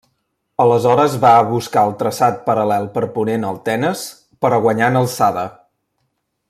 Aleshores 0.63 1.17
va 1.25 1.33
a 1.41 1.43
buscar 1.49 1.83
el 1.89 1.93
traçat 1.99 2.41
paral·lel 2.47 2.89
per 2.97 3.05
ponent 3.19 3.47
al 3.51 3.63
Tenes, 3.69 4.05
però 4.47 4.61
guanyant 4.65 5.03
alçada. 5.03 5.49